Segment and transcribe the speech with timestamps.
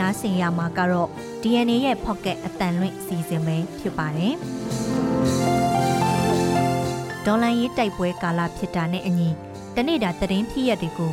[0.00, 1.08] နားဆင်ရမှာကတော့
[1.42, 4.34] DNA ရဲ့ Pocket အတန်လွင့်စီစဉ်ပဲဖြစ်ပါတယ်။
[7.26, 9.28] ဒေါ်လန်ရေးတိုက်ပွဲကာလဖြစ်တာနဲ့အညီ
[9.76, 11.12] တနေ့တာသတင်းဖြစ်ရက်တွေကို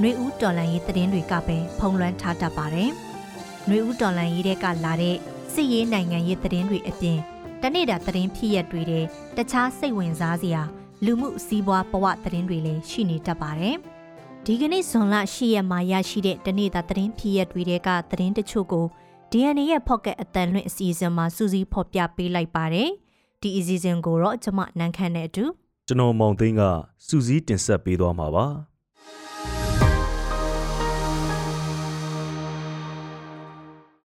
[0.00, 2.90] နှွေဦးဒေါ်လန်ရေးသတင်းတွေကပဲဖုံးလွှမ်းထားတတ်ပါတယ်။
[3.68, 5.16] နှွေဦးဒေါ်လန်ရေးတဲ့ကလာတဲ့
[5.52, 7.18] စစ်ရေးနိုင်ငံရေးသတင်းတွေအပြင်
[7.62, 9.04] တနေ့တာသတင်းဖြစ်ရက်တွေတဲ့
[9.36, 10.62] တခြားစိတ်ဝင်စားစရာ
[11.04, 13.76] လူမှုစီးပွားဘဝသတင်းတွေလည်းရှိနေတတ်ပါတယ်။
[14.46, 18.86] ဒီကနေ့ဇွန်လ10ရက်မှာရရှိတဲ့တနေ့တာသတင်းဖြစ်ရက်တွေကသတင်းတချို့ကို
[19.30, 22.88] DNA ရဲ့ Pocket အတန်လွင့်အစီအစဉ်မှာစူးစီးဖော်ပြပေးလိုက်ပါတယ်။
[23.42, 25.44] ဒီအစီအစဉ်ကိုတော့ကျွန်မနန်းခမ်းနဲ့အတူ
[25.88, 26.62] ကျွန်တော်မောင်သိန်းက
[27.06, 28.46] စူးစီးတင်ဆက်ပေးသွားမှာပါ။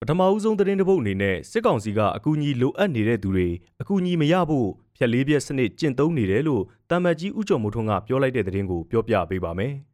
[0.00, 3.48] ပထမဦးဆုံးသတင်းတစ်ပုဒ်အနေနဲ့စစ်ကောင်စီကအကူအညီလိုအပ်နေတဲ့သူတွေ
[3.80, 9.74] အကူအညီမရဖို့ဖြက်လေးပြက်စနစ်ကျင့်သုံးနေတယ်လို့တမ္မတ်ကြီးဦးကျော်မိုးထွန်းကပြောလိုက်တဲ့သတင်းကိုပြောပြပေးပါမယ်။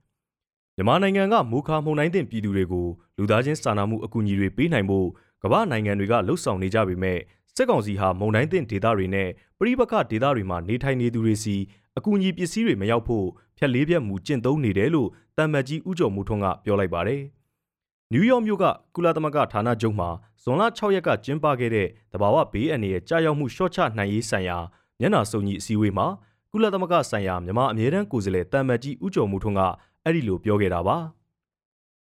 [0.78, 5.08] မြန်မာနိုင်ငံကမူခါမှုန်တိုင်းတင်ပြည်သူတွေကိုလူသားချင်းစာနာမှုအကူအညီတွေပေးနိုင်ဖို့
[5.42, 7.19] ကမ္ဘာနိုင်ငံတွေကလှုံ့ဆော်နေကြပေမဲ့
[7.55, 11.56] စစ်ကောင်စီဟာမုန်တိုင်းတင်ဒေသတွေနဲ့ပြည်ပခဒေသတွေမှာနေထိုင်နေသူတွေစီ
[11.98, 13.27] အကူအညီပစ္စည်းတွေမရောက်ဖို့
[13.58, 17.22] ဖြက်လေးပြက်မှုကျင့်သုံးနေတယ်လို့တမ္မတ်ကြီးဦးကျော်မိုးထွန်းကပြောလိုက်ပါတယ်။
[18.12, 20.08] နယူးယောက်မြို့ကကုလသမဂ္ဂဌာနချုပ်မှာ
[20.42, 24.58] ဇွန်လ6ရက်ကကျင်းပခဲ့တဲ့တဘာဝဘေးအန္တရာယ်ကြာရောက်မှုရှော့ချနိုင်ရေးဆိုင်ရာ
[25.00, 26.06] မျက်နှာစုံညီအစည်းအဝေးမှာ
[26.52, 29.62] ကုလသမဂ္ဂဆိုင်ရာမြန်မာအမြဲတမ်းကိုယ်စားလှယ်တမ်မတ်ကြီးဦးကျော်မှုထွန်းက
[30.07, 30.99] အဲ့ဒီလိုပြောခဲ့တာပါ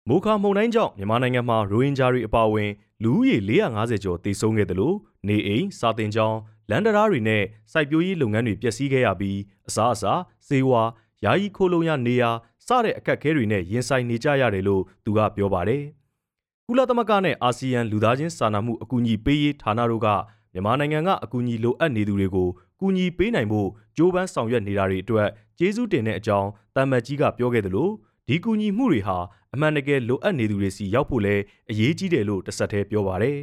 [0.09, 2.72] မိုခါမုန်တိုင်းကြောင့်မြန်မာနိုင်ငံမှာရိုဟင်ဂျာတွေအပါအဝင်
[3.03, 4.95] လူဦးရေ450ကျော်သေဆုံးခဲ့တယ်လို့
[5.28, 6.38] နေအိမ်စာတင်ကျောင်း
[6.69, 10.14] လန်ဒရာတွေနဲ့စိုက်ပျိုးရေးလုပ်ငန်းတွေပျက်စီးခဲ့ရပြီးအစားအစာ
[10.47, 10.81] စေဝါ
[11.25, 12.30] ယာယီခိုးလုံရနေရာ
[12.67, 15.84] စတဲ့အခက်အခဲတွေနဲ့ရင်ဆိုင်နေကြရတယ်လို့သူကပြောပါတယ်။
[16.67, 20.08] ကုလသမဂ္ဂနဲ့အာဆီယံလူသားချင်းစာနာမှုအကူအညီပေးရေးဌာနတို့က
[20.53, 22.47] မြန်မာနိုင်ငံကအကူအညီလိုအပ်နေသူတွေကို
[22.80, 23.69] ကူညီပေးနိုင်ဖို့
[24.02, 27.91] ကြိုးပမ်းဆောင်ရွက်နေတာတွေအတွက်ကျေးဇူးတင်တဲ့အကြောင်းတမ်မတ်ကြီးကပြောခဲ့တယ်လို့
[28.27, 29.17] ဒီကူညီမှုတွေဟာ
[29.53, 31.35] အမှန်တကယ်လိုအပ်နေသူတွေစီရောက်ဖို့လဲ
[31.69, 33.38] အရေးကြီးတယ်လို့တဆက်တည်းပြောပါတယ်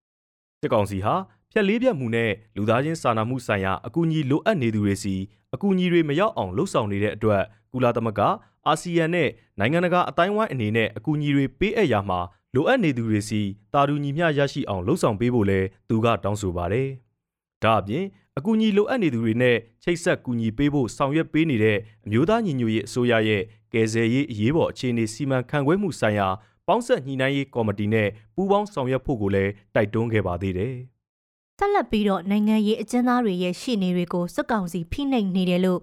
[0.60, 1.14] ။စစ်ကောင်စီဟာ
[1.50, 5.14] ဖြက်လေးပြတ်မှုနဲ့လူသားချင်းစာနာမှုဆိုင်ရာအကူအညီလိုအပ်နေသူတွေစီ
[5.54, 7.42] အကူအညီတွေမရောက်အောင်လှုံ့ဆော်နေတဲ့အတွက်
[7.72, 8.20] ကုလသမဂ္ဂ
[8.66, 12.20] အာဆီယံနဲ့နိုင်ငံတကာအတိုင်းဝိုင်းအနေနဲ့အကူအညီတွေပေးအပ်ရမှာ
[12.54, 13.40] လိုအပ်နေသူတွေစီ
[13.72, 16.88] တာတူညီမျှရရှိအောင်လှုံ့ဆော်ပေးဖို့လဲသူကတောင်းဆိုပါတယ်။
[17.64, 18.04] ဒါအပြင်
[18.38, 26.28] အကူအညီလိုအပ်နေသူတွေနဲ့ချိတ်ဆက်ကူညီပေးဖို့ဆောင်ရွက်ပေးနေတဲ့အမျိုးသားညီညွတ်ရေးအစိုးရရဲ့ကယ်ဆယ်ရေးအရေးပေါ်အခြေအနေစီမံခန့်ခွဲမှုဆိုင်ရာ
[26.66, 30.74] ပေါင်းဆက်ညှိနှိုင်းရေးကော်မတီနဲ့ပူးပေါင်းဆောင်ရွက်ဖို့ကိုလည်းတိုက်တွန်းခဲ့ပါသေးတယ်။
[31.58, 35.80] ဆက်လက်ပြီးတော့နိုင်ငံရေးအကျဉ်းသားတွေရဲ့ရှေ့နေတွေကိုစက်ကောင်စီဖိနှိပ်နေတယ်လို့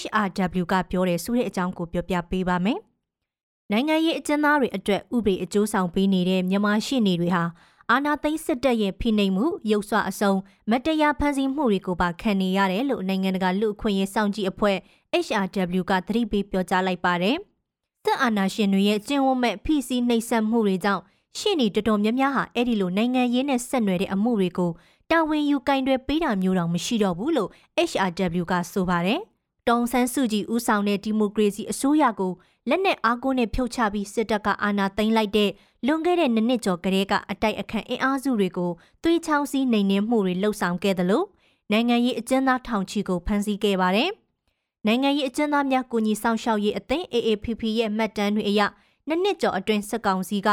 [0.00, 2.78] HRW ကပြောတယ်ဆိုတဲ့အကြောင်းကိုပြောပြပေးပါမယ်။
[3.72, 7.44] နိုင်ငံရေးအကျဉ်းသားတွေအတွက်ဥပဒေအကျိုးဆောင်ပေးနေတဲ့မြန်မာရှေ့နေတွေဟာ
[7.92, 10.32] အာဏာသိမ်းစစ်တပ်ရဲ့ဖိနှိပ်မှုရုပ်စွအစုံ
[10.70, 14.76] မတရားဖန်ဆီးမှုတွေကိုပါခံနေရတယ်လို့နိုင်ငံတကာလူ့အခွင့်အရေးစောင့်ကြည့်အဖွဲ့
[15.24, 17.36] HRW ကသတိပေးပြောကြားလိုက်ပါတယ်။
[18.04, 21.02] စစ်အာဏာရှင်တွေရဲ့ကျင့်ဝတ်မဲ့ဖိစီးနှိပ်စက်မှုတွေကြောင့်
[21.38, 24.70] ရှေ့နေတော်တော်များများဟာအဲ့ဒီလိုနိုင်ငံရေးနဲ့ဆက်နွယ်တဲ့အမှုတွေကို
[25.10, 27.50] တာဝန်ယူကင်တွေပေးတာမျိုးတောင်မရှိတော့ဘူးလို့
[27.90, 29.20] HRW ကဆိုပါတယ်။
[29.68, 32.32] တောင်ဆန်းစုကြည်ဦးဆောင်တဲ့ဒီမိုကရေစီအစိုးရကို
[32.68, 35.50] လက်နက်အားကိုးနဲ့ဖြုတ်ချပြီးစစ်တပ်ကအာဏာသိမ်းလိုက်တဲ့
[35.86, 38.70] လွန်ခဲ့တဲ့နှစ်နှစ်ကျော်ကလေးကအတိုက်အခံအင်အားစုတွေကို
[39.02, 41.26] သွေးချောင်းစည်းနှိမ်နင်းမှုတွေလှုပ်ဆောင်ခဲ့တယ်လို့
[41.72, 44.10] နိုင်ငံရေးအကျဉ်းသားထောင်ချီကိုဖမ်းဆီးခဲ့ပါတယ်။
[44.86, 48.60] နိုင်ငံရေးအကျဉ်းသားများကူညီဆောင်ရှောက်ရေးအသင်း AAPP ရဲ့မှတ်တမ်းတွေအရ
[49.08, 50.48] နှစ်နှစ်ကျော်အတွင်းစစ်ကောင်စီက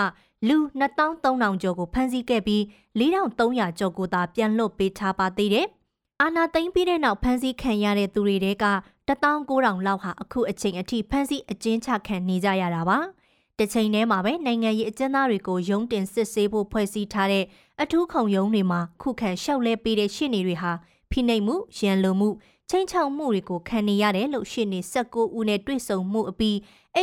[0.47, 2.61] လူ2300ကျော်ကိုဖမ်းဆီးခဲ့ပြီး
[2.99, 5.67] 4300ကျော်ကိုသာပြန်လွတ်ပေးထားပါသေးတယ်။
[6.21, 8.65] အာနာသိမ့်ပြီးတဲ့နောက်ဖမ်းဆီးခံရတဲ့သူတွေတဲက
[9.07, 12.99] 19000လောက်ဟာအခုအချိန်အထိဖမ်းဆီးအကျဉ်းချခံနေကြရတာပါ။
[13.57, 17.45] တစ်ချိန်တည်းမှာပဲနိုင်ငံရေးအကျဉ်းသားတွေကိုရုံးတင်စစ်ဆေးဖို့ဖွဲ့စည်းထားတဲ့
[17.81, 20.71] အထူးခုံရုံးတွေမှာခုခံရှောက်လဲပေးတဲ့ရှင်းနေတွေဟာ
[21.11, 22.29] ဖိနှိပ်မှုရန်လိုမှု
[22.69, 26.55] ချင်းချောက်မှုတွေကိုခံနေရတယ်လို့ရှင်းနေ19ဦးနဲ့တွေ့ဆုံမှုအပြီး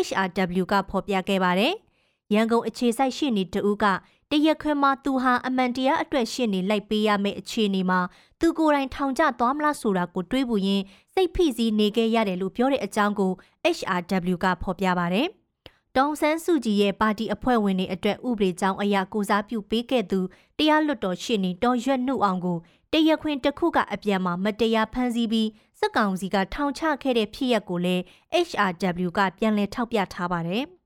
[0.07, 1.75] HRW ကဖော်ပြခဲ့ပါတယ်။
[2.35, 3.85] ရန်ကုန်အခြေစိုက်ရှင်းနေတဦးက
[4.31, 8.01] တရက်ခွင်မှာသူဟာအမှန်တရားအတွက်ရှင်းနေလိုက်ပေးရမယ့်အခြေအနေမှာ
[8.41, 13.33] သူကိုယ်တိုင်ထောင်ကျသွားမလားဆိုတာကိုတွေးပူရင်းစိတ်ဖိစီးနေခဲ့ရတယ်လို့ပြောတဲ့အကြောင်းကို
[13.77, 15.29] HRW ကဖော်ပြပါတယ်။
[15.97, 20.21] တောင်ဆန်းစုကြည်ရဲ့ပါတီအဖွဲ့ဝင်တွေအတွက်ဥပဒေကြောင်းအရာကိုစားပြုပေးခဲ့သူ
[20.59, 22.59] တရားလွတ်တော်ရှင်းနေတော်ရွက်နှုတ်အောင်ကို
[22.93, 28.03] တရခွင်တစ်ခုကအပြန်မှာမတရားဖမ်းဆီးပြီးစစ်ကောင်စီကထောင်ချခဲ့တဲ့ဖြစ်ရပ်ကိုလည်း
[28.47, 30.65] HRW ကပြန်လည်ထောက်ပြထားပါတယ်။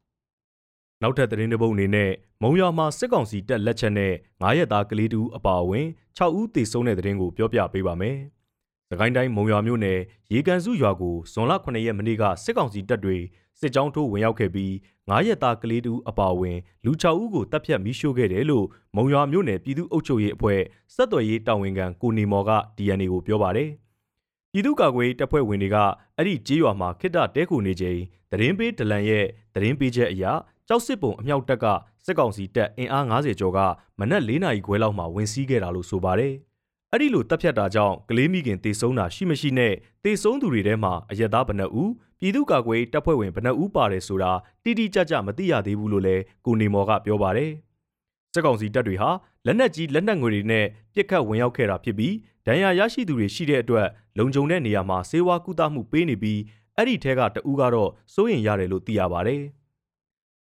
[1.02, 2.10] နောက်ထပ်သတင်းတစ်ပုဒ်အနေနဲ့
[2.42, 5.86] မုံရွာမှာစစ်ကောင်စီတပ်လက်ချက်နဲ့9ရက်သားကလေးတူအပါအဝင်
[6.18, 8.16] 6ဦးသေဆုံးတဲ့သတင်းကိုပြောပြပေးပါမယ်။
[8.90, 9.98] စကိုင်းတိုင်းမုံရွာမြို့နယ်
[10.32, 13.16] ရေကန်စုရွာကိုဇွန်လ9ရက်မနေ့ကစစ်ကောင်စီတပ်တွေ
[13.60, 14.72] စစ်ကြောင်းထိုးဝင်ရောက်ခဲ့ပြီး
[15.08, 18.66] 9ရက်သားကလေးတူအပါအဝင်လူ6ဦးကိုတပ်ဖြတ်မိရှို့ခဲ့တယ်လို့
[18.96, 20.60] မုံရွာမြို့နယ်ပြည်သူ့အုပ်ချုပ်ရေးအဖွဲ့
[20.94, 23.70] စက်တော်ရေးတာဝန်ခံကိုနေမော်က DNA ကိုပြောပါတယ်။
[24.52, 25.76] ပြည်သူ့ကာကွယ်တပ်ဖွဲ့ဝင်တွေက
[26.16, 27.98] အဲ့ဒီကြေးရွာမှာခိတ္တတဲခုနေချိန်
[28.30, 29.24] သတင်းပေးဒလန်ရဲ့
[29.54, 30.24] သတင်းပေးချက်အရ
[30.68, 31.66] ကြောက်စစ်ပုံအမြောက်တပ်က
[32.06, 33.58] စစ်ကောင်စီတပ်အင်အား90ကျော်က
[33.98, 36.34] မနက်၄နာရီခွဲလောက်မှဝင်စီးခဲ့တာလို့ဆိုပါတယ်။
[36.92, 39.74] အဲ့ဒီလိုတပ်ဖြတ်တာကြောင့်ကလေးမိခင်တေဆုံးတာရှိမရှိနဲ့
[40.04, 44.32] တေဆုံးသူတွေထဲမှာအရက်သားဘဏ္ဍဦးပြည်သူ့ကာကွယ်တပ်ဖွဲ့ဝင်ဘဏ္ဍဦးပါတယ်ဆိုတာ
[44.64, 47.50] တိတိကျကျမသိရသေးဘူးလို့လည်းကိုနေမော်ကပြောပါတယ်။
[48.32, 49.10] စစ်ကောင်စီတပ်တွေဟာ
[49.46, 52.14] လက်နက်ကြီးလက်နက်ငွေတွေနဲ့ပြစ်ခတ်ဝင်ရောက်ခဲ့တာဖြစ်ပြီး
[52.46, 53.86] ဒဏ်ရာရရှိသူတွေရှိတဲ့အတွက်
[54.18, 56.40] လုံခြုံတဲ့နေရာမှာစေဝါကုသမှုပေးနေပြီး
[56.76, 59.42] အဲ့ဒီထဲကတဦးကတော့စိုးရင်ရတယ်လို့သိရပါတယ်။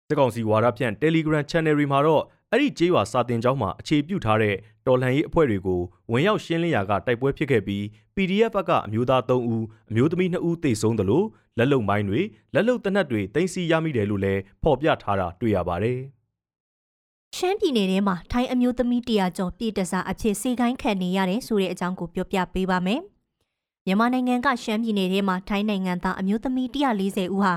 [0.09, 4.55] စစ်ကောင်စီဝါဒဖြန့် Telegram Channel တွေမှာတော့အဲ့ဒီကျေးရွာစာတင်ကျောင်းမှာအခြေပြုထားတဲ့
[4.87, 5.81] တော်လှန်ရေးအဖွဲ့တွေကို
[6.11, 7.83] ဝင်ရောက်ရှင်းလင်းရာကတိုက်ပွဲဖြစ်ခဲ့ပြီး
[8.15, 11.25] PDF ဘက်ကအမျိုးသား3ဦးအမျိုးသမီး2ဦးသေဆုံးတယ်လို့
[11.57, 12.21] လက်လုံမိုင်းတွေ
[12.53, 15.99] လက်လုံတနက်တွေတင်စီရမိတယ်လို့လည်းဖော်ပြထားတာတွေ့ရပါတယ်။
[17.37, 23.01] ရှမ်းပြည်နယ်ထဲမှာထိုင်းအမျိုးသမီးတရာကျော်ပြည်တစားအဖြစ်စေခိုင်းခံနေရတယ်ဆိုတဲ့အကြောင်းကိုပြောပြပေးပါမယ်။
[23.85, 27.53] မြန်မာနိုင်ငံကရှမ်းပြည်နယ်ထဲမှာထိုင်းနိုင်ငံသားအမျိုးသမီး140ဦးဟာ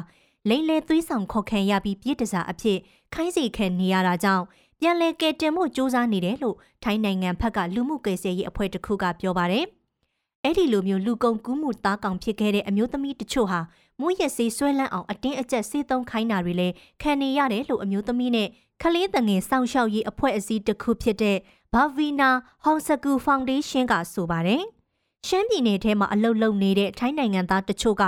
[0.49, 2.79] လိမ့်လဲသွေးဆောင်ခေါ်ခံရပြီးပြည်တစားအဖြစ်
[3.15, 4.45] ခိုင်းစေခံနေရတာကြောင့်
[4.81, 9.65] ပြန်လည်ကယ်တင်မှုစ조사နေတယ်လို့ထိုင်းနိုင်ငံဘက်ကလူမှုကွယ်ဆယ်ရေးအဖွဲ့တစ်ခုကပြောပါတယ်။
[10.45, 13.61] အဲ့ဒီလိုမျိုးလူကုန်ကူးမှုတားကောင်ဖြစ်ခဲ့တဲ့အမျိုးသမီးတချို့ဟာ
[14.01, 18.49] မွေးရစေးဆွဲလန်းအောင်အတင်းအကျပ်စေးသုံးခိုင်းတာတွေလည်းခံနေရတယ်လို့အမျိုးသမီးနဲ့
[18.83, 21.39] ခလေးတငယ်စောင့်ရှောက်ရေးအဖွဲ့အစည်းတစ်ခုဖြစ်တဲ့
[21.75, 22.31] ဘာဗီနာ
[22.65, 24.63] ဟောင်စကူဖောင်ဒေးရှင်းကဆိုပါတယ်။
[25.27, 28.05] ရှမ်းပြည်နယ်ထဲမှာအလုပ်လုပ်နေတဲ့ထိုင်းနိုင်ငံသားတချို့က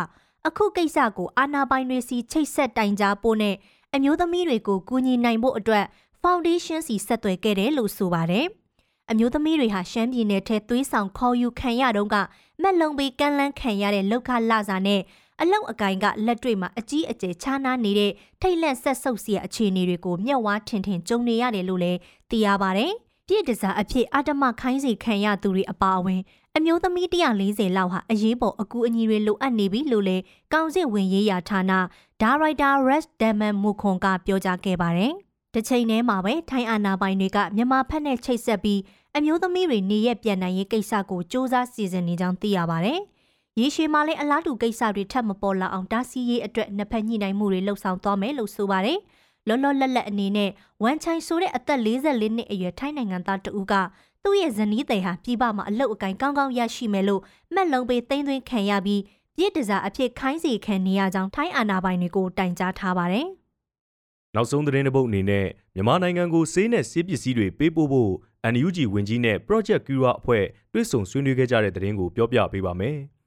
[0.48, 3.54] အခုကိစ္စကိုအာနာပိုင်တွေစီချိတ်ဆက်တိုင်ကြားဖို့နဲ့
[3.94, 5.84] အမျိုးသမီးတွေကိုကူညီနိုင်ဖို့အတွက်
[6.22, 8.46] ဖောင်ဒေးရှင်းစီဆက်သွယ်ခဲ့တယ်လို့ဆိုပါတယ်။
[9.10, 12.16] အမျိုးသမီးတွေဟာရှမ်းပြည်နယ်ထဲသွေးဆောင်ခေါ်ယူခံရတော့က
[12.62, 15.00] မက်လုံးပေးကမ်းလန်းခံရတဲ့လောက်ခလာစာနဲ့
[15.40, 21.98] အလောက်အကင်ကလက်တွေ့မှာအကြီးအကျယ်ခြားနားနေတဲ့ထိတ်လန့်ဆက်ဆုပ်စရာအခြေအနေတွေကိုမျက်ဝါးထင်ထင်ကြုံနေရတယ်လို့လည်း
[22.30, 22.92] သိရပါတယ်။
[23.30, 26.20] ပြည့်တစားအဖြစ်အာတမခိုင်းစီခံရသူတွေအပါအဝင်
[26.56, 27.06] အမျိုးသမီး
[27.40, 30.22] 140လောက်ဟာအရေးပေါ်အကူအညီတွေလိုအပ်နေပြီလို့လည်း
[30.52, 31.72] ကောင်းစစ်ဝင်ရေးရာဌာန
[32.20, 35.12] ဒါရိုက်တာ Rest Damon မူခွန်ကပြောကြားခဲ့ပါတယ်။
[35.54, 38.80] တစ်ချိန်တည်းမှာပဲထိုင်းအာဏာပိုင်တွေကမြန်မာဖက်နဲ့ချိတ်ဆက်ပြီး
[39.16, 43.00] အမျိုးသမီးတွေနေရက်ပြန်နိုင်ရေးကိစ္စကိုစ조사စီစဉ်နေကြောင်းသိရပါတယ်။
[43.58, 48.98] ရေရှည်မှာလည်းအလားတူကိစ္စတွေထပ်မပေါ်လာအောင်တားဆီးရေးအတွက်နှစ်ဖက်ညှိနှိုင်းမှုတွေလှုပ်ဆောင်သွားမယ်လို့ဆိုပါတယ်။
[49.48, 50.50] လောလောလတ်လတ်အနေနဲ့
[50.82, 53.74] ဝန်ချိုင်ဆိုတဲ့အသက်44နှစ်အရွယ်ထိုင်းနိုင်ငံသားတဦးက
[54.24, 57.22] သူ့ရဲ့ဇနီးတဲ့ဟာပြည်ပမှာအလုတ်အကင်ကောင်းကောင်းရရှိမယ်လို့
[57.54, 59.02] မှတ်လုံးပေးသိမ်းသွင်းခံရပြီး
[59.36, 63.26] ပြစ်ဒဇာအဖြစ်ခိုင်းစီခံနေရကြောင်းထိုင်းအာဏာပိုင်တွေကိုတိုင်ကြားထားပါတယ်။
[64.34, 68.12] နောက်ဆုံးသတင်းတစ်ပုဒ်အနေနဲ့မြန်မာနိုင်ငံကိုစေးနဲ့စေးပစ္စည်းတွေပေးပို့ဖို့
[68.52, 72.96] NUG ဝင်ကြီးနဲ့ Project Cura အဖွဲ့တွဲဆုံဆွေးနွေးခဲ့ကြတဲ့သတင်းကိုပြောပြပေးပါမယ်။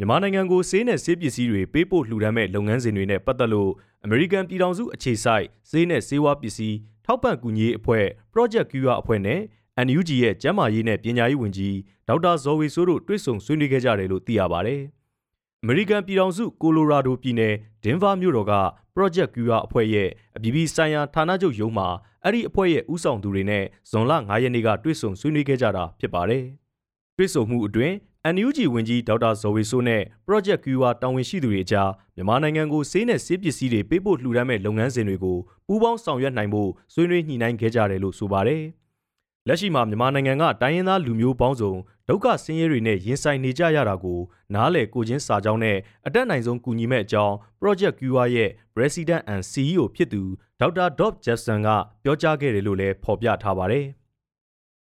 [0.00, 3.70] မြန်မာနိုင်ငံကိုဆေးနဲ့ဆေးပစ္စည်းတွေပေးပို့လှူဒါန်းမဲ့လုပ်ငန်းစဉ်တွေနဲ့ပတ်သက်လို့
[4.04, 9.40] အမေရိကန်ပြည်ထောင်စုအခြေစိုက်ဆေးနဲ့ဆေးဝါးပစ္စည်းထောက်ပံ့ကူညီရေးအဖွဲ့ Project Cure အဖွဲ့နဲ့
[9.86, 11.76] NUG ရဲ့ကျန်းမာရေးနဲ့ပညာရေးဝန်ကြီး
[12.08, 14.76] ဒေါက်တာဇော်ဝေဆိုးတို့တွေ့ဆုံဆွေးနွေးခဲ့ကြတယ်လို့သိရပါဗျ။
[15.62, 17.54] အမေရိကန်ပြည်ထောင်စုကိုလိုရာဒိုပြည်နယ်
[17.84, 18.54] ဒင်ဗာမြို့တော်က
[18.94, 21.88] Project Cure အဖွဲ့ရဲ့အပြည်ပြည်ဆိုင်ရာဌာနချုပ်ရုံးမှာ
[22.24, 26.44] အဲ့ဒီအဖွဲ့ရဲ့ဥဆောင်သူတွေနဲ့ဇွန်လ9ရက်နေ့ကတွေ့ဆုံဆွေးနွေးခဲ့ကြတာဖြစ်ပါတယ်။
[27.16, 27.94] တွေ့ဆုံမှုအတွင်း
[28.26, 38.62] NUG ဝန်ကြီးဒေါက်တာဇော်ဝေဆိုးနဲ့ Project QR တာဝန်ရှိသူတွေအကြားမြန်မာနိုင်ငံကိုဆေးနဲ့ဆေးပစ္စည်းတွေပေးပို့လှူဒါန်းမဲ့လုပ်ငန်းစဉ်တွေကိုပူးပေါင်းဆောင်ရွက်နိုင်ဖို့ဆွေးနွေးညှိနှိုင်းခဲ့ကြတယ်လို့ဆိုပါတယ်။
[39.48, 41.72] လက်ရှိမှာမြန်မာနိုင်ငံကတိုင်းရင်းသားလူမျိုးပေါင်းစုံ
[42.08, 44.20] ဒုက္ခဆင်းရဲတွေနဲ့ရင်ဆိုင်နေကြရတာကို
[44.54, 50.22] နားလည်ကိုချင်းစာကြောင်းနဲ့အတက်နိုင်ဆုံးကူညီမဲ့အကြောင်း Project QR ရဲ့ President and CEO ဖြစ်သူ
[50.60, 51.68] ဒေါက်တာ Dob Jackson က
[52.02, 53.86] ပြောကြားခဲ့တယ်လို့လည်းဖော်ပြထားပါတယ်။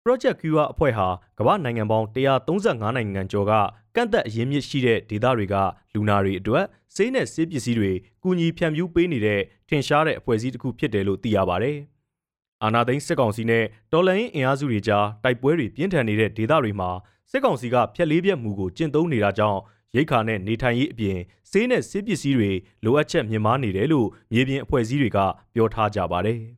[0.09, 3.53] Project QR အဖွဲ့ဟာကမ္ဘာနိုင်ငံပေါင်း135နိုင်ငံကျော်က
[3.97, 5.55] ကန့်သက်အရင်းမြစ်ရှိတဲ့ဒေသတွေက
[5.95, 11.73] လူနာတွေအတွက်ဆေးနဲ့ဆေးပစ္စည်းတွေကူညီဖြန့်ဖြူးပေးနေတဲ့ထင်ရှားတဲ့အဖွဲ့အစည်းတစ်ခုဖြစ်တယ်လို့သိရပါဗျ။
[12.63, 16.91] အာနာသိန်းစစ်ကောင်စီနဲ့တော်လှန်ရေးအင်အားစုတွေကြားတိုက်ပွဲတွေပြင်းထန်နေတဲ့ဒေသတွေမှာ
[17.31, 19.61] စစ်ကောင်စီကဖျက်လေးပြက်မှုကိုကျင့်သုံးနေတာကြောင့်
[19.97, 21.19] ရိတ်ခါနဲ့နေထိုင်ရေးအပြင်
[21.51, 22.51] ဆေးနဲ့ဆေးပစ္စည်းတွေ
[22.85, 25.19] လိုအပ်ချက်မြင့်မားနေတယ်လို့မြေပြင်အဖွဲ့အစည်းတွေက
[25.55, 26.41] ပြောထားကြပါတယ်။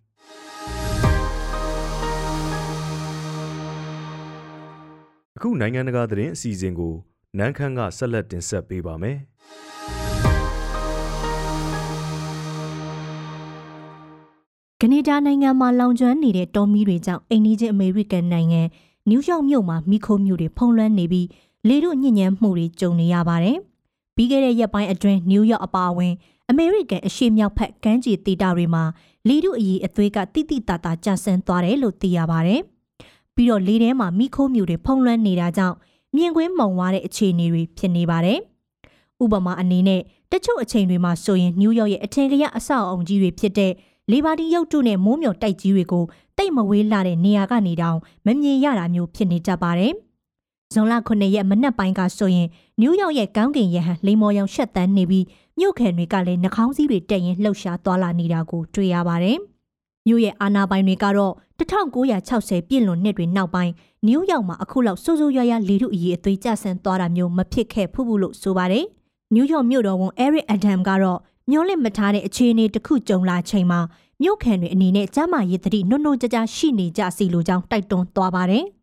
[5.42, 6.94] အခုနိုင်ငံတကာသတင်းအစီအစဉ်ကို
[7.38, 9.18] နန်းခမ်းကဆက်လက်တင်ဆက်ပေးပါမယ်။
[14.80, 18.62] ကနေဒါနိုင်ငံမှာလောင်ကျွမ်းနေတဲ့တောမီးတွေကြောင့်အိန္ဒိချင်းအမေရိကန်နိုင်ငံ
[19.08, 21.26] နယူးယောက်မြို့မှာမိခိုးမြို့တွေဖုံးလွှမ်းနေပြီး
[21.68, 23.56] လေတို့ညဉ့်ညမ်းမှုတွေကြုံနေရပါတယ်။
[24.16, 26.14] ပြီးခဲ့တဲ့ရက်ပိုင်းအတွင်းနယူးယောက်အပါအဝင်
[26.50, 28.84] အမေရိကန်အရှေ့မြောက်ဘက်ကမ်းခြေဒေသတွေမှာ
[29.28, 32.62] လေတို့အရေးအသွေးကတိတိတတာကျဆင်းသွားတယ်လို့သိရပါတယ်။
[33.40, 35.76] ပြီးတော့လေထဲမှာမိခိုးမြူတွေဖုံးလွှမ်းနေတာကြောင့်
[36.16, 38.38] မြင်ကွင်းမုံသွားတဲ့အခြေအနေတွေဖြစ်နေပါတယ်။
[39.22, 43.72] ဥပမာအနေနဲ့တချို့အချိန်တွေမှာဆိုရင်နယူးယောက်ရဲ့အထင်ကရအဆောက်အုံကြီးတွေဖြစ်တဲ့
[44.10, 46.04] လေဘာတီရုပ်တုနဲ့မိုးမျောတိုက်ကြီးတွေကို
[46.36, 49.92] တိတ်မဝေးလာတဲ့နေရာကနေတောင်မမြင်ရတာမျိုးဖြစ်နေကြပါတယ်
[50.72, 52.48] ဇွန်လ9ရက်မနက်ပိုင်းကဆိုရင်
[52.80, 55.26] နယူးယောက်ရဲ့ကောင်းကင်ရဟန်လိမ္မော်ရောင်ရှက်တန်းနေပြီး
[55.58, 59.38] မြို့ခံတွေကလည်းနှာခေါင်းစည်းတွေတက်ရင်လှုပ်ရှားသွားလာနေတာကိုတွေ့ရပါတယ်။
[60.06, 63.72] မြို့ရဲ့အာဏာပိုင်တွေကတော့ 1960ပြည့်လွန်နှစ်တွေနောက်ပိုင်း
[64.06, 68.84] နယူးယောက်မှာအခုလောက်စိုးစိုးရွားရွားလေထုအရေးအသွေးကျဆင်းသွားတာမျိုးမဖြစ်ခဲ့ဘူးဘူးလို့ဆိုပါတယ်။
[69.34, 71.18] နယူးယောက်မြို့တော်ဝန် Eric Adam ကတော့
[71.50, 73.80] မျောလင့်မထားတဲ့အခြေအနေတစ်ခုကြုံလာချိန်မှာ
[74.22, 78.64] မြို့ခံတွေအနေနဲ့ကျမရေးသတိနှုတ်နှုတ်ကြကြရှိနေကြစီလိုကြောင်းတိုက်တွန်းသွားပါတယ်။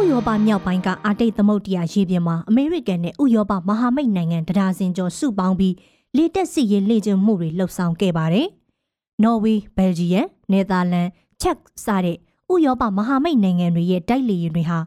[0.00, 5.74] ဥရောပမြောက်ပိုင်းကအာတိတ်သမုဒ္ဒရာရေပြင်မှာအမေရိကန်နဲ့ဥရောပမဟာမိတ်နိုင်ငံတဒါဇင်ကျော်စုပေါင်းပြီး
[6.16, 8.48] လေတက်စစ်ရေးလေ့ကျင့်မှုတွေလှုပ်ဆောင်ခဲ့ပါတယ်။
[9.22, 11.08] နော်ဝေး၊ဘယ်လ်ဂျီယံ၊နယ်သာလန်၊
[11.40, 12.16] ချက်စတဲ့
[12.52, 14.78] ဥရောပမဟာမိတ်နိုင်ငံတွေရဲ့တိုက်လေယာဉ်တွေဟာ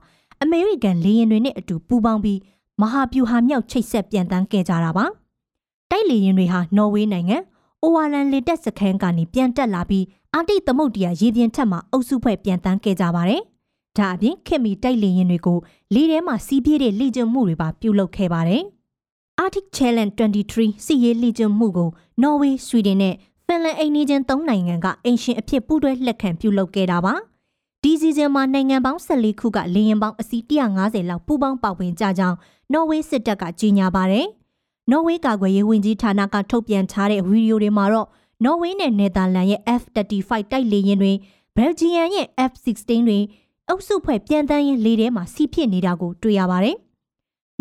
[0.42, 2.40] အမေရိကန်လေယာဉ်တွေနဲ့အတူပူးပေါင်းပြီး
[2.82, 5.06] မဟာဗျူဟာမြောက်ချိတ်ဆက်ပြန်တန်းခဲ့ကြတာပါ။
[5.92, 7.38] တိုက်လေယာဉ်တွေဟာနော်ဝေးနိုင်ငံ
[7.82, 13.42] အိုဝါလန်လေတက်စခန်းကနေပြန်တက်လာပြီးအာတိတ်သမုဒ္ဒရာရေပြင်ထက်မှအုပ်စုဖွဲ့ပြန်တန်းခဲ့ကြပါတယ်။
[13.98, 15.60] ဒါအပြင်ခင်မီတိုက်လေယာဉ်တွေကို
[15.94, 18.64] လေထဲမှာစီးပြေးတဲ့လေ့ကျင့်မှုတွေပါပြုလုပ်ခဲ့ပါတယ်။
[19.44, 21.90] Arctic Challenge 23စီရေးလေ့ကျင့်မှုကို
[22.22, 23.16] နော်ဝေး၊ဆွီဒင်နဲ့
[23.48, 27.14] ဖင်လန်အိမ်နီးချင်း၃နိုင်ငံကအင်ရှင်အဖြစ်ပူးတွဲလက်ခံပြုလုပ်ခဲ့တာပါ။
[27.84, 30.42] ဒီစီဇန်မှာနိုင်ငံပေါင်း14ခုကလေယာဉ်ပေါင်းအစီး
[30.76, 32.38] 150လောက်ပူးပေါင်းပါဝင်ကြကြောင်း
[32.74, 34.28] နော်ဝေးစစ်တပ်ကကြေညာပါတယ်။
[34.92, 38.08] နော်ဝေးကာကွယ်ရေးဝန်ကြီးဌာနကထုတ်ပြန်ထားတဲ့ဗီဒီယိုတွေမှာတော့
[38.46, 41.14] နော်ဝေးနဲ့နယ်သာလန်ရဲ့ F35 တိုက်လေယာဉ်တွေ
[41.56, 43.20] ဘယ်လ်ဂျီယံရဲ့ F16 တွေ
[43.68, 46.78] အုပ်စုဖွဲ့ပြန်တန်းရင်လေထဲမှာစီးဖြစ်နေတာကိုတွေ့ရပါတယ်။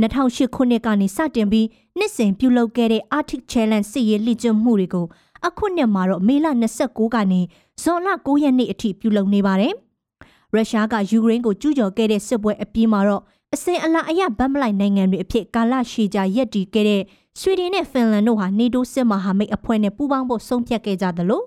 [0.02, 1.66] 2008ခုနှစ်ကနေစတင်ပြီး
[1.98, 5.06] နှစ်စဉ်ပြုလုပ်ခဲ့တဲ့ Arctic Challenge စစ်ရေးလေ့ကျင့်မှုတွေကို
[5.46, 6.46] အခုနှစ်မှာတော့မေလ
[6.80, 7.40] 29ကနေ
[7.82, 9.72] ဇွန်လ9ရက်နေ့အထိပြုလုပ်နေပါတယ်။
[10.52, 13.22] ရုရှားကယူကရိန်းကိုကျူးကျော်ခဲ့တဲ့စစ်ပွဲအပြီးမှာတော့
[13.54, 17.02] အစင်အလာအရဗတ်မလိုက်နိုင်ငံတွေအဖြစ်ကာလရှည်ကြာရက်တည်ခဲ့တဲ့
[17.40, 21.42] ဆွီဒင်နဲ့ဖင်လန်တို့ဟာနေတိုးစစ်မဟာမိတ်အဖွဲ့နဲ့ပူးပေါင်းဖို့ဆုံးဖြတ်ခဲ့ကြသလို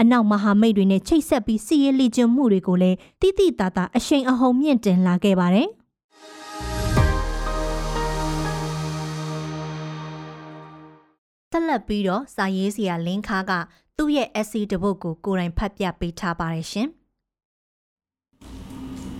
[0.00, 5.68] အနောက်မဟာမိတ်တွေနဲ့ချိတ်ဆက်ပြီးစီးရဲလေ့ကျင့်မှုတွေကိုလည်းတိတိတသာအရှိန်အဟုန်မြင့်တင်လာခဲ့ပါတယ်။
[11.56, 13.52] ဆက်လက်ပြီးတော့စာရေးစရာလင်းခါက
[13.96, 16.88] သူ့ရဲ့ essay တစ်ပုဒ်ကိုကိုယ်တိုင်ဖတ်ပြပေးထားပါတယ်ရှင်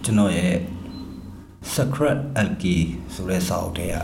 [0.05, 0.55] ကျွန်တော်ရဲ့
[1.75, 2.77] Secret Alki
[3.15, 3.97] ဆိုတဲ့စာအုပ်ထဲက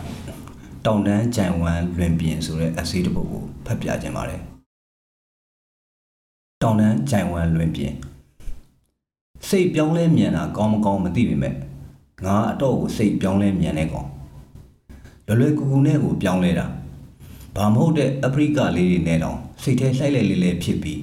[0.84, 4.40] တောင်တန်းကြံဝမ်းလွင်ပြင်ဆိုတဲ့ essay တစ်ပုဒ်ကိုဖတ်ပြခြင်းပါတယ်
[6.62, 7.92] တောင်တန်းကြံဝမ်းလွင်ပြင်
[9.48, 11.54] စိတ်ပြောင်းလဲမြန်တာကောင်းမကောင်းမသိပေမဲ့
[12.24, 14.08] ငါအတော့ကိုစိတ်ပြောင်းလဲမြန်နေကောင်
[15.26, 16.68] လွယ်လွယ်ကူကူနဲ့ကိုပြောင်းလဲတာ
[17.56, 21.00] ဘာမဟုတ်တဲ့အဖရိကလေးတွေနဲ့တောင်စိတ်ထဲလှိုက်လိုက်လေးလေးဖြစ်ပြီး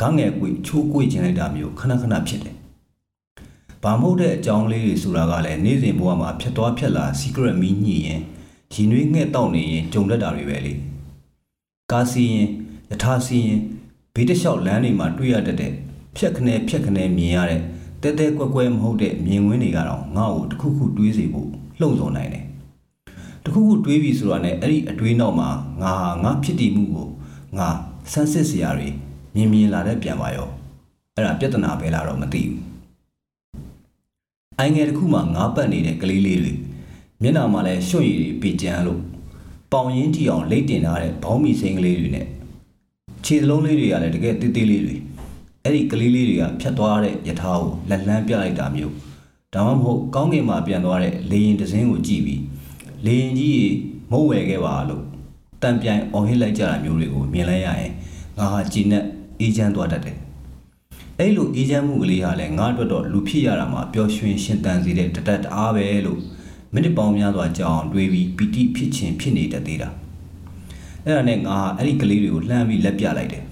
[0.00, 2.56] ခေါင်းငယ်ကွေချိုးကွေ့ခြင်းလိုက်တာမျိုးခဏခဏဖြစ်တယ်
[3.82, 8.20] ဘာမဟုတ်တဲ့အကြောင်းလေးတွေဆိုတာကလည်းနေ့စဉ်ဘဝမှာဖြတ်သွားဖြတ်လာ secret မီးညှိရင်
[8.74, 10.72] ရင်နွေးငှဲ့တောက်နေရင်ကြုံတတ်တာတွေပဲလေ
[11.92, 12.46] ကားစီရင်
[12.90, 13.60] ယထာစီရင်
[14.14, 15.72] ဘေးတစ်လျှောက်လမ်းတွေမှာတွေ့ရတတ်တဲ့
[16.16, 17.60] ဖြက်ခနဲဖြက်ခနဲမြင်ရတဲ့
[18.02, 21.48] တဲတဲကွက်ကွဲမဟုတ်တဲ့မြင်ကွင်းတွေကတော့ငါ့ကိုတစ်ခုခုတွေးစေဖို့
[21.80, 22.44] လှုံ့ဆော်နိုင်တယ်
[23.48, 25.48] တခုခုတွေးပြီဆိုတာနဲ့အဲ့ဒီအတွေးနောက်မှာ
[25.82, 27.08] ငါငါဖြစ်တည်မှုကို
[27.58, 27.68] ငါ
[28.12, 28.88] ဆန်းစစ်စရာတွေ
[29.34, 30.48] မြင်မြင်လာတဲ့ပြန်ပါရော
[31.14, 32.58] အဲ့ဒါပြဿနာပဲလားတော့မသိဘူး
[34.58, 36.52] အိုင်ငယ်တစ်ခုမှငါးပတ်နေတဲ့ကလေးလေးတွေ
[37.22, 39.00] မျက်နှာမှာလည်းရွှွန့်ရည်တွေပေကြမ်းလို့
[39.72, 42.26] ပေါင်ရင်းတီအောင်လိတ်တင်ထားတဲ့ဘောင်းမီစိမ်းကလေးတွေနဲ့
[43.24, 44.96] ခြေစလုံးလေးတွေကလည်းတကယ်တေးသေးလေးတွေ
[45.64, 48.94] အဲ့ဒီကလေးလေးတွေကဖြတ်သွားတဲ့ယထာကိုလက်လန်းပြလိုက်တာမျိုး
[49.54, 52.40] ဒါမှမဟုတ်ကောင်းကင်မှာပြန်သွားတဲ့လေရင်တစင်းကိုကြည့်ပြီး
[53.06, 53.66] လေရင်ကြီးရေ
[54.10, 55.04] မုံဝယ်ခဲ့ပါလို့
[55.62, 57.92] တန်ပြိုင်အော်ဟစ်လိုက်ကြတာမျိုးတွေကိုမြင်လိုက်ရရင်
[58.38, 59.04] ငါဟာကြည်နဲ့
[59.40, 60.16] အေးချမ်းသွားတတ်တယ်
[61.18, 66.20] အဲ့လိုအေးချမ်းမှုကလေးဟာလည်းငါအတွက်တော့လူဖြစ်ရတာမှာပျော်ရွှင်ရှင်သန်စေတဲ့တတတ်အားပဲလို့
[66.74, 69.88] မိနစ်ပေါင်းများစွာကြာအောင်တွေးပြီးပီတိဖြစ်ခြင်းဖြစ်နေတတ်သေးတာ
[71.04, 73.42] အဲ့ဒါနဲ့ငါဟာအဲ့ဒီကလေးတွေကိုလှမ်းပြီးလက်ပြလိုက်တယ်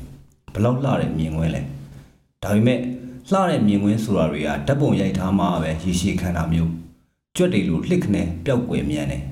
[0.55, 1.63] ဘလောက်လှတဲ့မြင်ကွင်းလဲ
[2.43, 2.79] ဒါပေမဲ့
[3.31, 6.73] လှတဲ့မြင်ကွင်းဆိုတာတွေကဓာတ်ပုံရိုက်ထားမှပဲရေရှည်ခံတာမျိုး
[7.37, 9.23] ကြွက်တွေလိုလှစ်ခနဲပျောက်ကွယ်မြန်တယ်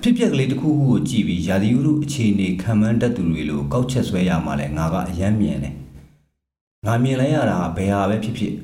[0.00, 5.74] အဖြစ်ပြက်ကလေးတစ်ခုခုကိုကြည့်ပြီးရာသီဥတုအခြေအနေခံမှန်းတတ်သူတွေလိုကောက်ချက်ဆွဲရမှလဲငါကအယမ်းမြင်တယ်
[6.86, 8.54] ငါမြင်လိုက်ရတာဘယ်ဟာပဲဖြစ်ဖြစ်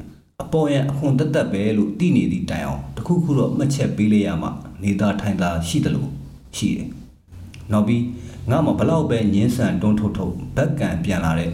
[0.42, 4.48] အပေါ်ရန်အခွန်တက်တက်ပဲလို့သိနေသည့်တိုင်အောင်တခုခုတော့မှတ်ချက်ပေးလိုက်ရမှ
[4.82, 6.10] နေသားထိုင်သားရှိတယ်လို့
[6.56, 6.88] ရှိတယ်။
[7.72, 8.02] နောက်ပြီး
[8.50, 11.50] ငါမှဘလောက်ပဲညင်းဆန်တွန်းထုတ်ထုတ်ဘက်ကံပြန်လာတဲ့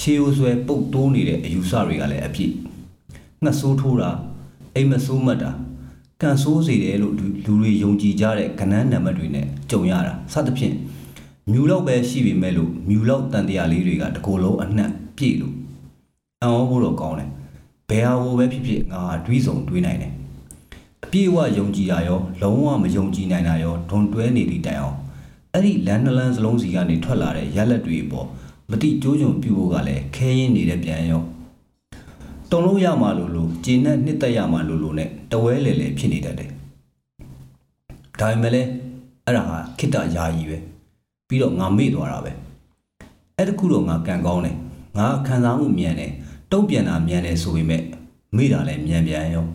[0.00, 2.52] ရှေးရိုးဆွဲပုတ်တိုးနေတဲ့အယူဆတွေကလည်းအပြည့်
[3.42, 4.10] ငှက်ဆိုးထိုးတာ
[4.74, 5.50] အိမ်မဆိုးမှတ်တာ
[6.24, 10.74] ကန်ဆိုးစေတယ်လို့လူတွေယုံကြည်ကြတဲ့ကနန်းနံပါတ်တွေနဲ့ကြုံရတာစသဖြင့်
[11.50, 15.54] မြူလောက်ပဲရှိပေမဲ့လို့မြူလောက်တန်တရားလေးတွေကတကိုယ်လုံးအနှံ့ပြည့်လို့
[16.42, 17.30] အံ့ဩဖို့တော့ကောင်းတယ်
[17.90, 20.12] ဘယ်ဟာကိုပဲဖြစ်ဖြစ်ငါတွေးစုံတွေးနိုင်တယ်
[21.04, 24.96] အပြည့်အဝယုံကြည်တာရောလုံးဝမယုံကြည်နိုင်တာရောဒွန်တွဲနေသည့်တိုင်အောင်
[25.52, 28.26] အဲ့ဒီလန်နလန်စလုံးစီကနေထွက်လာတဲ့ရက်လက်တွေပေါ့
[28.70, 31.22] မတိကျိုးကြုံပြဖို့ကလည်းခဲရင်နေတဲ့ပြန်ရော
[32.54, 36.50] တုံလို့ရမှာလို့လို့ဂျင်းနဲ့နှစ်သက်ရမှာလို့လို့နဲ့တဝဲလေလေဖြစ်နေတတ်တယ်
[38.20, 38.68] ဒါပေမဲ့လည်း
[39.26, 40.58] အဲ့ဒါဟာခိတ္တယာယီပဲ
[41.28, 42.32] ပြီးတော့ငါမေ့သွားတာပဲ
[43.36, 44.56] အဲ့တခုတော့ငါကန်ကောင်းတယ်
[44.98, 46.12] ငါခံစားမှုမြန်တယ်
[46.52, 47.82] တုံ့ပြန်တာမြန်တယ်ဆိုပေမဲ့
[48.36, 49.46] မေ့တာလည်းမြန်ပြန်ရော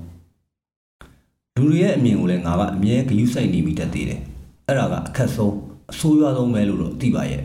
[1.55, 4.21] လူတွေရဲ့အမြင်ကိုလည်းငါကအမြဲဂရုစိုက်နေမိတတ်သေးတယ်
[4.67, 5.55] အဲ့ဒါကအခက်ဆုံး
[5.91, 7.43] အဆိုးရွားဆုံးပဲလို့တော့သိပါရဲ့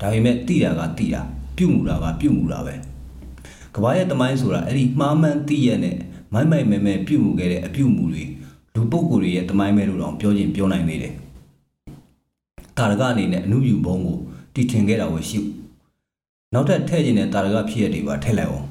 [0.00, 1.20] ဒါပေမဲ့သိတာကသိတာ
[1.56, 2.74] ပြုတ်မှုတာကပြုတ်မှုတာပဲ
[3.74, 5.96] ကဘာရဲ့တမိုင်းဆိုတာအဲ့ဒီမှားမှန်သိရတဲ့
[6.32, 8.24] မိုက်မိုက်မဲမဲပြုတ်မှုခဲ့တဲ့အပြုတ်မှုတွေ
[8.74, 11.14] လူပုဂ္ဂိုလ်တွေရဲ့တမိုင်းပဲလို့တော့ပြောချင်းပြောနိုင်သေးတယ်
[12.76, 14.18] တာရကအနေနဲ့အမှုယူဘုံကို
[14.54, 15.38] တည်ထင်ခဲ့တာကိုရှိ
[16.52, 18.66] နောက်ထပ်ထည့်ခြင်းတဲ့တာရကဖြစ်ရတွေပါထည့်လိုက်အောင်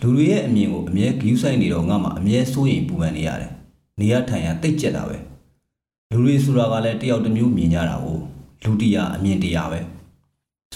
[0.00, 3.52] လူတွေရဲ့အမြင်ကိုအမြဲဂရုစိုက်နေတော့ငါမှအမြဲစိုးရိမ်ပူပန်နေရတယ်
[4.00, 5.16] နေရထိုင်ရတိတ်ကြက်တာပဲ
[6.10, 8.18] လူတွေဆိုတာကလည်းတယောက်တစ်မျိုးမြင်ကြတာကို
[8.64, 9.80] လူတရားအမြင်တရားပဲ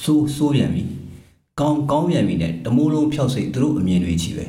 [0.03, 0.83] စိုးစိုးပြန်ပြီ
[1.63, 4.47] ကောင်းကောင်းပြန်ပြီနဲ့တမိုးလုံးဖြောက်စိတ်သူတို့အမြင်တွေချီပဲ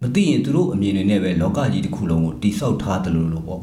[0.00, 3.62] မသိရင်သူတို့အမြင်တွေနဲ့ပဲလောကကြီးတစ်ခုလုံးကိုတိဆောက်ထားတယ်လို့လို့ပေါ့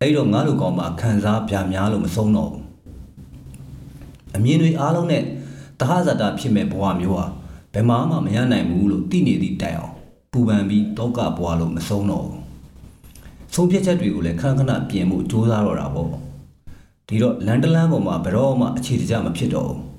[0.00, 2.64] အဲ့တော့ငါတို့ကောင်မှခံစားပြများလို့မဆုံးတော့ဘူး
[4.36, 5.22] အမြင်တွေအားလုံးနဲ့
[5.80, 7.26] တဟဇာတာဖြစ်မဲ့ဘဝမျိုးဟာ
[7.72, 9.94] ဘယ်မှမှမရနိုင်ဘူးလို့သိနေသည့်တိုင်အောင်
[10.32, 12.40] ပူပန်ပြီးတောကဘဝလို့မဆုံးတော့ဘူး
[13.54, 16.08] ဆုံးဖြတ်ချက်တွေကိုလည်းခဏခဏပြင်မှုစူးစမ်းတော့တာပေါ့
[17.06, 19.89] ဒီတော့လန်တလန်းပေါ်မှာဘယ်တော့မှအခြေတကျမဖြစ်တော့ဘူး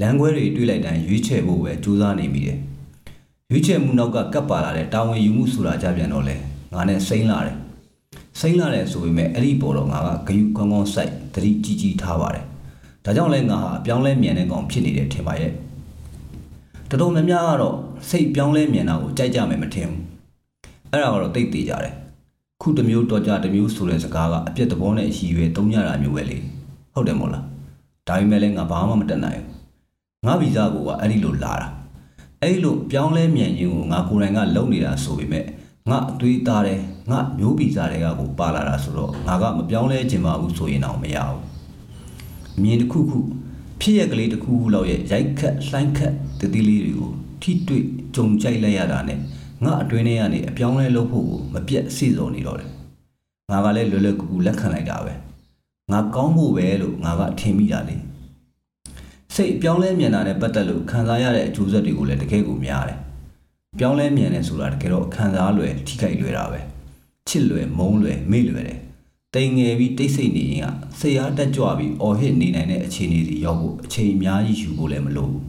[0.00, 2.58] လမ်းခွဲတွေတွေးလိုက်တိုင်းရွေးချယ်ဖို့ပဲစူးစမ်းနေမိတယ်
[3.50, 6.36] ရွေးချယ်မှုနောက်ကကပ်ပါလာတဲ့တာဝန်ယူမှုဆိုတာကြပြန်တော့လေ
[6.72, 7.56] ငါနဲ့စိမ့်လာတယ်
[8.40, 12.44] စိမ့်လာတယ်ဆိုပေမဲ့အဲ့ဒီပေါ်တော့ငါကဂယုကောင်းကောင်းစိုက်သတိကြီးကြီးထားပါတယ်
[13.04, 15.52] ဒါကြောင့်လဲငါဟာအပြောင်းလဲမြန်တဲ့ကောင်ဖြစ်နေတယ်ထင်ပါရဲ့
[16.90, 17.76] တော်တော်များများကတော့
[18.08, 20.02] စိတ်ပြောင်းလဲမြန်တာကိုကြိုက်ကြမယ်မထင်ဘူး
[20.90, 21.94] အဲ့ဒါကတော့တိတ်သေးကြတယ်
[22.62, 26.38] ခုတစ်မျိုးတော်ကြတစ်မျိုးဆိုတဲ့စကားကအပြစ်သဘောနဲ့အရှိရွယ်သုံးရတာမျိုးပဲလေ
[26.94, 27.44] ဟုတ်တယ်မို့လား
[28.08, 29.49] ဒါပေမဲ့လည်းငါဘာမှမတက်နိုင်ဘူး
[30.26, 31.68] ငါဗီဇကိုကအဲ့ဒီလိုလာတာ
[32.42, 35.44] အဲ့ဒီလိုပြောင်းလဲမြန်ခြင်းကိုငါကိုယ်တိုင်ကလုပ်နေတာဆိုပေမဲ့
[35.90, 41.40] ငါအသွေးသားတယ်ငါမျိုးဗီဇတွေကကိုပါလာတာဆိုတော့ငါကမပြောင်းလဲခြင်းပါဘူးဆိုရင်တော့မရဘူး
[42.62, 43.18] မြင်တစ်ခုခု
[43.80, 47.10] ဖြစ်ရကလေးတစ်ခုခုလောက်ရဲ့ရိုက်ခတ်လှိုင်းခတ်တတိလေးတွေကို
[47.42, 49.18] ထိတွေ့ကြုံကြိုက်လိုက်ရတာနဲ့
[49.64, 52.70] ငါအတွင်းထဲကနေအပြောင်းလဲလုပ်ဖို့ကိုမပြတ်စီစုံနေတော့တယ်
[53.50, 55.12] ငါကလည်းလွယ်လွယ်ကူကူလက်ခံလိုက်တာပဲ
[55.92, 57.96] ငါကောင်းဖို့ပဲလို့ငါကထင်မိတာလေ
[59.34, 62.98] စိတ်ပြောင်းလဲမြန်တာနဲ့ပတ်သက်လို့ခံစားရတဲ့အကျိုးဆက်တွေကိုလည်းတကယ်ကိုများတယ်
[63.78, 66.60] ပြောင်းလဲမြန်တယ်ဆိုတာတကယ်တော့ခံစားလွယ်ထိခိုက်လွယ်တာပဲ
[67.28, 68.78] ချစ်လွယ်မုန်းလွယ်မေ့လွယ်တယ်
[69.34, 70.66] တိမ်ငယ်ပြီးတိတ်ဆိတ်နေရင်က
[71.00, 75.42] စိတ်အားတက်ကြွပြီးအော်ဟစ်နေနိုင်တဲ့အခြေအနေစီရောက်ဖို့အချိန်အများကြီးယူဖို့လည်းမလိုဘူး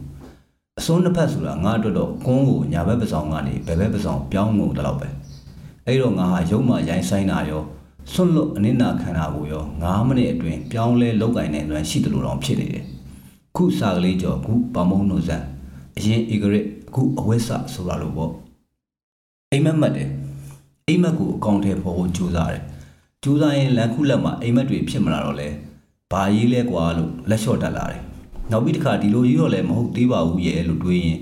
[0.78, 5.08] အစွန်းတစ်ဖက်ဆိုတာငါအတွက်တော့ကွန်းကိုညာဘက်ပစောင်းကနေဘယ်ဘက်ပစောင်းပြောင်းငုံတော့ပဲ
[5.86, 7.62] အဲ့တော့ငါဟာရုံမှရိုင်းဆိုင်တာရော
[8.12, 12.84] ဆွတ်လွတ်အနစ်နာခံတာကိုရော9မိနစ်အတွင်းပြောင်းလဲလောက်ကင်တဲ့လွမ်းရှိတယ်လို့တော့ဖြစ်နေတယ်
[13.56, 15.44] ခုစာကလေးကျော်ခုပမုံနုဇန်
[15.96, 18.32] အရင်ဧကရစ်အခုအဝိဆဆိုတာလို့ပေါ့
[19.50, 20.10] အိမ်မက်မက်တယ်
[20.86, 22.62] အိမ်မက်ကိုအကောင့်ထဲပေါ်ဖို့ကြိုးစားတယ်
[23.22, 25.48] ကြိုးစားရင်လန်ခုလက်မှာအိမ်မက်တွေဖြစ်မလာတော့လဲ
[26.12, 28.00] ဘာရေးလဲကွာလို့လက်လျှော့တက်လာတယ်
[28.50, 31.18] နောက်ပြီးတစ်ခါဒီလိုကြီးတော့လည်းမဟုတ်သေးပါဘူးရဲ့လို့တွေးရင်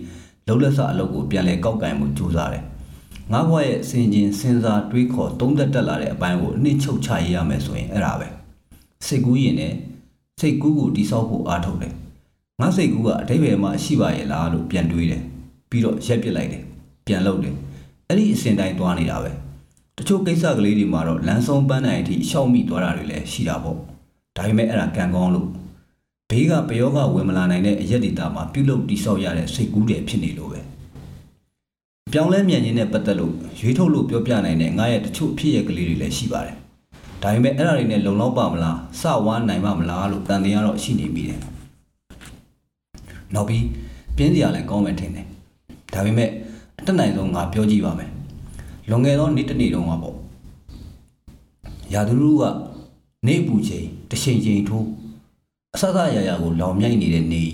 [0.47, 2.65] လုံးလက်စအလုပ်ကိုပြန်လဲကောက်ကင်မှုကြိုးစားတယ်
[3.33, 8.29] ငါဘွားရဲ့စင်ကျင်စဉ်းစားတွေးခေါ်သုံးသက်တက်လာတဲ့အပိုင်းကိုအနှစ်ချုပ်ချရေးရမယ်ဆိုရင်အဲ့ဒါပဲ
[9.07, 9.77] စိတ်ကူးရင်လည်း
[10.41, 11.95] စိတ်ကူးကိုတိဆောက်ဖို့အားထုတ်တယ်
[12.61, 15.23] ငါစိတ်ကူးကအတိတ်ဘယ်မှာရှိပါရဲ့လားလို့ပြန်တွေးတယ်
[15.71, 16.63] ပြီးတော့ရက်ပစ်လိုက်တယ်
[17.07, 17.55] ပြန်လုပ်တယ်
[18.09, 19.31] အဲ့ဒီအစဉ်တိုင်းသွားနေတာပဲ
[19.97, 23.77] တချို့ကိစ္စကလေးတွေမှာတော့လမ်းဆုံးပန်းနိုင်အထိရှောက်မိသွားတာတွေလည်းရှိတာပေါ့
[24.37, 25.49] ဒါပေမဲ့အဲ့ဒါကံကောင်းလို့
[26.31, 30.61] ဘေးကပယောဂဝင်မလာနိုင်တဲ့အရက်ဒေတာမှာပြုလုပ်တိဆောက်ရတဲ့စိတ်ကူးတယ်ဖြစ်နေလို့ပဲ
[32.13, 36.57] ပြောင်းလဲမြန်ခြင်းနဲ့ပတ်သက်လို့ရွေးထုတ်လို့ပြောပြနိုင်တဲ့ငါရဲ့တချို့ဖြစ်ရကလေးတွေလည်းရှိပါတယ်
[37.23, 41.41] ဒါပေမဲ့အဲ့ဒါတွေနဲ့လုံလောက်ပါမလားစဝါနိုင်ပါမလားလို့တန်တရားတော့ရှိနေပြီတယ်
[43.35, 43.65] နောက်ပြီး
[44.17, 45.27] ပြင်းစရာလည်းကောင်းမယ်ထင်တယ်
[45.93, 46.31] ဒါပေမဲ့
[46.79, 48.11] အတက်နိုင်ဆုံးငါပြောကြည့်ပါမယ်
[48.89, 50.17] လွန်ခဲ့သောနေ့တစ်နေ့တုန်းကပေါ့
[51.95, 52.45] ရာသူလူက
[53.27, 54.87] နေပူချိန်တချိန်ချိန်ထိုး
[55.75, 57.45] အဆအဆရရကိုလောင်မြိုက်နေတဲ့နေ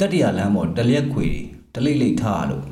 [0.00, 1.26] ကတ္တရာလမ်းပေါ်တလျက်ခွေ
[1.74, 2.64] တလိမ့်လိမ့်ထားလို့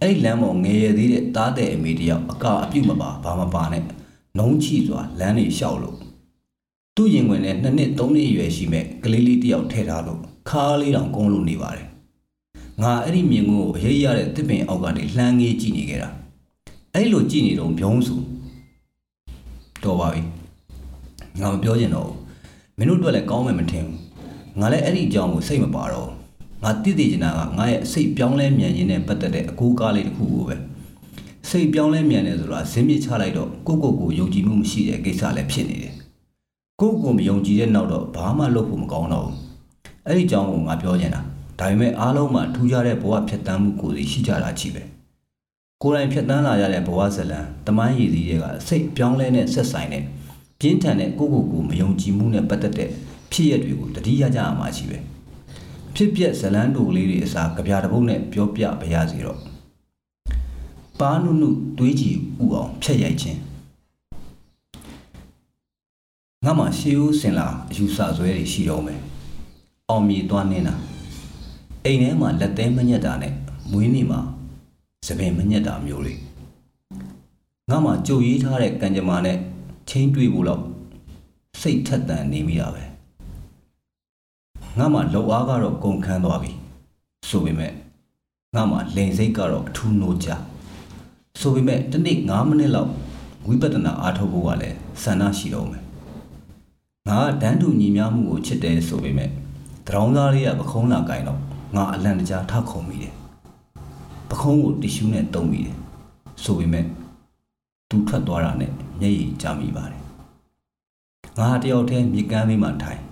[0.00, 3.82] အဲ့ဒီလမ်းပေါ်ငယ်ရသေးတဲ့တားတဲ့အမေတယောက်အကအပြုတ်မပါဘာမပါနဲ့
[4.36, 5.96] နှုံးချစွာလမ်းတွေလျှောက်လို့
[6.96, 11.86] သူ့ရင်ဝင်နဲ့နှစ်နှစ်သုံးနှစ်အရွယ်ရှိမဲ့ကလေးလေးတယောက်ထဲထားလို့ ခါးလေးတောင်ကုန်းလို့နေပါတယ်
[12.82, 16.10] ငါအဲ့ဒီမြင်ကိုအရေးရတဲ့တစ်ပင်အောက်ကနေလှမ်းငေးကြည့်နေခဲ့တာ
[16.94, 18.14] အဲ့လိုကြည့်နေတော့ဘုံစု
[19.84, 20.22] တော်ပါပြီ
[21.40, 22.18] ငါမပြောချင်တော့ဘူး
[22.78, 23.98] မင်းတို့အတွက်လည်းကောင်းမယ်မထင်ဘူး
[24.60, 26.10] ငါလည်းအဲ့ဒီအကြောင်းကိုစိတ်မပါတော့
[26.62, 30.56] ငါတည်တည်ချင်တာကငါရဲ့စိတ်ပြောင်းလဲမြန်ခြင်းနဲ့ပတ်သက်တဲ့အကူကားလေးတစ်ခုကိုပဲ
[31.48, 35.94] စိတ်ပြောင်းလဲမြန်တယ်ဆိုတာဇင်းမြစ်ချလိုက်တော့ကိုကိုကိုယုံကြည်မှုမရှိတဲ့ကိစ္စလည်းဖြစ်နေတယ်
[36.80, 39.43] ကိုကိုမယုံကြည်တဲ့နောက်တော့ဘာမှလုပ်ဖို့မကောင်းတော့ဘူး
[40.08, 41.20] အဲ့ဒီအကြောင်းကိုငါပြောချင်တာ
[41.60, 44.82] ဒါပေမဲ့အားလုံးမှာထူးခြားတဲ့ဘဝဖြတ်တန်းမှုကိုယ်စီရှိကြတာကြီးပဲ
[45.82, 50.04] ကိုယ်တိုင်ဖြတ်တန်းလာရတဲ့ဘဝဇလံတမိုင်းရည်စည်းတွေကစိတ်ပြောင်းလဲနဲ့ဆက်ဆိုင်တဲ့
[50.60, 52.90] ပြင်းထန်တဲ့ကိုယ့်ကိုယ်ကိုမယုံကြည်မှုနဲ့ပတ်သက်တဲ့
[53.32, 54.98] ဖြစ်ရပ်တွေကိုတတိယကြရမှာရှိပဲ
[55.94, 59.38] ဖြစ်ပျက်ဇလန်းတူလေးတွေအစားကြပြတပုတ်နဲ့ပြောပြပါရစီတော့
[61.00, 63.38] ပါနုနုတွေးကြည့်ဥအောင်ဖြတ်ရိုက်ခြင်း
[66.44, 69.00] ငါမှရှေးဦးစင်လာအယူဆဆွဲတွေရှိတော့မယ်
[69.90, 70.74] အောင်မြေသွားနေတာ
[71.84, 73.32] အိမ်ထဲမှာလက်သေးမညက်တာနဲ့
[73.70, 74.20] မွေးနေ့မှာ
[75.06, 76.14] သပင်မညက်တာမျိုးတွေ
[77.70, 79.36] ငါမှကြိုရေးထားတဲ့ကံကြမ္မာနဲ့
[79.88, 80.62] ချင်းတွေးဖို့တော့
[81.60, 82.84] စိတ်ထက်သန်နေမိတာပဲ
[84.78, 86.52] ငါမှလောက်အားကတော့ကုန်ခန်းသွားပြီ
[87.28, 87.72] ဆိုပေမဲ့
[88.54, 90.28] ငါမှလိန်စိတ်ကတော့အထူးနိုးကြ
[91.40, 92.90] ဆိုပေမဲ့တစ်နေ့9မိနစ်လောက်
[93.46, 95.82] ဝိပဿနာအားထုတ်ဖို့ကလည်းဆန္ဒရှိတော့မယ်
[97.08, 99.30] ငါကဒန်းတူညီများမှုကိုချစ်တယ်ဆိုပေမဲ့
[99.86, 101.40] တရောင်းသားလေးကပခုံးလာကင်တော့
[101.74, 103.14] ငါအလန့်တကြားထခုံမိတယ်
[104.30, 105.76] ပခုံးကိုတီရှူးနဲ့တုံးမိတယ်
[106.42, 106.86] ဆိုပေမဲ့
[107.88, 108.70] သူထွက်သွားတာနဲ့
[109.00, 110.02] မျက်ရည်ကျမိပါတယ်
[111.38, 113.02] ငါတယောက်တည်းမြေကမ်းဘေးမှာထိုင်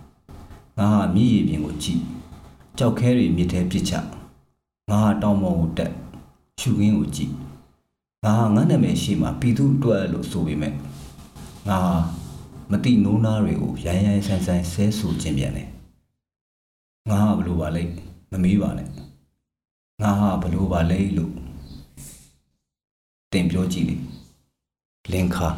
[0.79, 2.01] ငါဟာမြည်ရည်ပြင်ကိုကြည့်
[2.79, 3.93] ကြောက်ခဲတွေမြစ်ထဲပစ်ချ
[4.91, 5.93] ငါဟာတောင်ပေါ်ကိုတက်
[6.61, 7.33] ရှုခင်းကိုကြည့်
[8.25, 10.79] ငါဟာငါနာမည်ရှိမှပြည်သူအတွက်လို့ဆိုပေမဲ့ငါ
[11.69, 11.95] ဟာ
[12.71, 15.72] မတိနိုးနာတွေကိုရိုင်းရိုင်းဆိုင်ဆိုင်ဆဲဆူခြင်းပြန်တယ်
[17.11, 17.93] ငါဟာဘလို့ပါလိမ့်
[18.31, 18.89] မမေးပါနဲ့
[20.03, 21.35] ငါဟာဘလို့ပါလဲလို့
[23.33, 23.97] တင်ပြောကြည့်လေ
[25.13, 25.49] လင်ခါ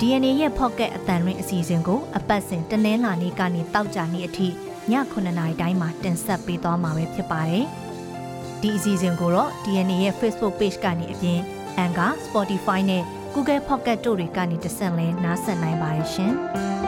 [0.00, 4.52] DNA ရဲ့ Pocket အတန်ရင်းအစီအစဉ်ကိုအပတ်စဉ်တနင်္လာနေ့ကနေတောက်ကြနေ့အထိည
[4.90, 7.66] 9:00နာရီတိုင်းမှာတင်ဆက်ပေးသွားမှာပဲဖြစ်ပါတယ်။
[8.60, 11.40] ဒီအစီအစဉ်ကိုတော့ DNA ရဲ့ Facebook Page ကနေအပြင်
[11.84, 13.02] Anchor, Spotify နဲ့
[13.34, 16.34] Google Pocket တို့တွေကနေတဆင့်လဲနားဆင်နိုင်ပါတယ်ရှင်။